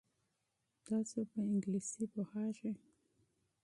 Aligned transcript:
تاسو 0.85 1.19
په 1.29 1.39
انګریزي 1.51 2.05
پوهیږئ؟ 2.13 2.73